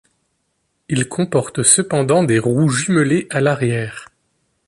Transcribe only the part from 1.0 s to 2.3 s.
comporte cependant